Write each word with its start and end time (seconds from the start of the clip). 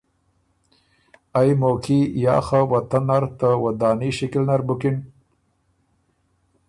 ائ 1.39 1.49
موقعي 1.61 1.99
یا 2.25 2.35
خه 2.45 2.59
وطن 2.71 3.03
نر 3.09 3.23
ته 3.39 3.49
وداني 3.63 4.09
شکِل 4.19 4.41
نر 4.49 4.61
بُکِن 4.67 4.95